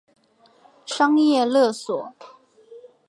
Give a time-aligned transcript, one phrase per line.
[0.83, 2.15] 商业勒索